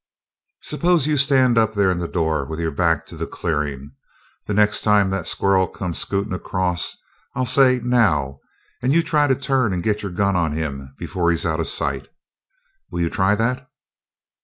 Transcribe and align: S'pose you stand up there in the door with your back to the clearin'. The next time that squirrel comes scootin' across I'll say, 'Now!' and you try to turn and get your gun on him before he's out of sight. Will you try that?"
S'pose 0.63 1.05
you 1.05 1.15
stand 1.15 1.59
up 1.59 1.75
there 1.75 1.91
in 1.91 1.99
the 1.99 2.07
door 2.07 2.43
with 2.43 2.59
your 2.59 2.71
back 2.71 3.05
to 3.05 3.15
the 3.15 3.27
clearin'. 3.27 3.91
The 4.47 4.53
next 4.55 4.81
time 4.81 5.11
that 5.11 5.27
squirrel 5.27 5.67
comes 5.67 5.99
scootin' 5.99 6.33
across 6.33 6.97
I'll 7.35 7.45
say, 7.45 7.79
'Now!' 7.83 8.39
and 8.81 8.93
you 8.93 9.03
try 9.03 9.27
to 9.27 9.35
turn 9.35 9.71
and 9.73 9.83
get 9.83 10.01
your 10.01 10.11
gun 10.11 10.35
on 10.35 10.53
him 10.53 10.95
before 10.97 11.29
he's 11.29 11.45
out 11.45 11.59
of 11.59 11.67
sight. 11.67 12.07
Will 12.89 13.01
you 13.01 13.11
try 13.11 13.35
that?" 13.35 13.69